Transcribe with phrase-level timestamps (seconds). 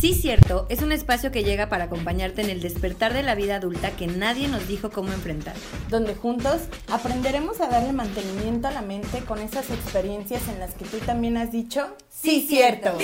[0.00, 3.56] Sí Cierto es un espacio que llega para acompañarte en el despertar de la vida
[3.56, 5.54] adulta que nadie nos dijo cómo enfrentar.
[5.90, 10.86] Donde juntos aprenderemos a darle mantenimiento a la mente con esas experiencias en las que
[10.86, 12.96] tú también has dicho Sí Cierto.